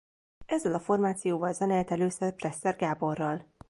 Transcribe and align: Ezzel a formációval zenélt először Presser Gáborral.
Ezzel 0.45 0.73
a 0.73 0.79
formációval 0.79 1.53
zenélt 1.53 1.91
először 1.91 2.33
Presser 2.35 2.75
Gáborral. 2.75 3.45